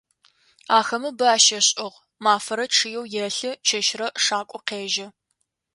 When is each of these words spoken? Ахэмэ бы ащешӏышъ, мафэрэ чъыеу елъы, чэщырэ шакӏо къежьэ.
Ахэмэ 0.77 1.09
бы 1.17 1.25
ащешӏышъ, 1.35 1.95
мафэрэ 2.23 2.65
чъыеу 2.75 3.05
елъы, 3.25 3.51
чэщырэ 3.65 4.07
шакӏо 4.23 4.59
къежьэ. 4.67 5.07